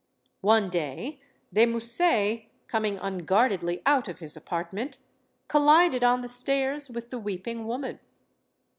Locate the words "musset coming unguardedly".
1.67-3.83